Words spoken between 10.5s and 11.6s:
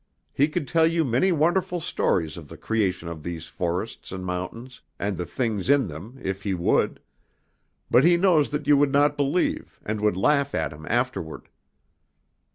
at him afterward."